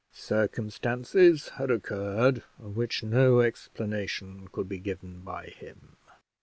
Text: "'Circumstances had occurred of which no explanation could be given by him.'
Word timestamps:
"'Circumstances 0.11 1.49
had 1.57 1.69
occurred 1.69 2.41
of 2.57 2.75
which 2.75 3.03
no 3.03 3.39
explanation 3.39 4.47
could 4.47 4.67
be 4.67 4.79
given 4.79 5.19
by 5.19 5.45
him.' 5.45 5.95